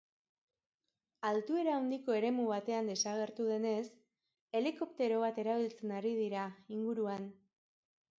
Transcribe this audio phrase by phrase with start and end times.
[1.31, 3.83] Altuera handiko eremu batean desagertu denez,
[4.61, 6.47] helikoptero bat erabiltzen ari dira
[6.79, 7.29] inguruan.